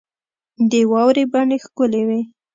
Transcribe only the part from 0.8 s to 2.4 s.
واورې بڼې ښکلي وې.